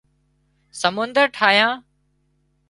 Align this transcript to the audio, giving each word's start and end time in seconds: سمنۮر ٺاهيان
سمنۮر 0.79 1.27
ٺاهيان 1.35 1.71